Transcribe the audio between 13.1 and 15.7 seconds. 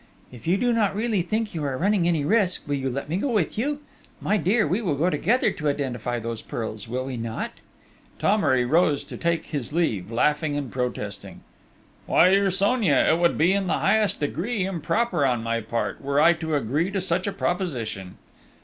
would be in the highest degree improper on my